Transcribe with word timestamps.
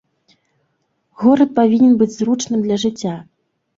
Горад 1.23 1.53
павінен 1.59 1.93
быць 1.99 2.11
зручным 2.19 2.59
для 2.67 2.81
жыцця. 2.85 3.13